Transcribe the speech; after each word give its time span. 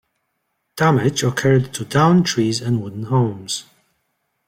Damage 0.77 1.21
occurred 1.21 1.75
to 1.75 1.85
downed 1.85 2.25
trees 2.25 2.59
and 2.59 2.81
wooden 2.81 3.03
homes. 3.03 3.65